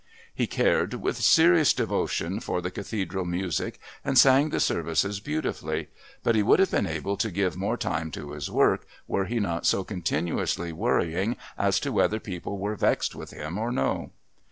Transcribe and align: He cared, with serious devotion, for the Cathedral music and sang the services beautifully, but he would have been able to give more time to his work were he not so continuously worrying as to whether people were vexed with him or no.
He 0.33 0.47
cared, 0.47 0.95
with 0.95 1.17
serious 1.17 1.75
devotion, 1.75 2.39
for 2.39 2.59
the 2.59 2.71
Cathedral 2.71 3.23
music 3.23 3.79
and 4.03 4.17
sang 4.17 4.49
the 4.49 4.59
services 4.59 5.19
beautifully, 5.19 5.89
but 6.23 6.33
he 6.33 6.41
would 6.41 6.57
have 6.57 6.71
been 6.71 6.87
able 6.87 7.17
to 7.17 7.29
give 7.29 7.55
more 7.55 7.77
time 7.77 8.09
to 8.13 8.31
his 8.31 8.49
work 8.49 8.87
were 9.07 9.25
he 9.25 9.39
not 9.39 9.67
so 9.67 9.83
continuously 9.83 10.71
worrying 10.71 11.35
as 11.55 11.79
to 11.81 11.91
whether 11.91 12.19
people 12.19 12.57
were 12.57 12.75
vexed 12.75 13.13
with 13.13 13.29
him 13.29 13.59
or 13.59 13.71
no. 13.71 14.09